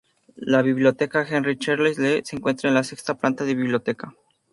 [0.47, 4.15] La Biblioteca Henry Charles Lea se encuentra en la sexta planta de la biblioteca.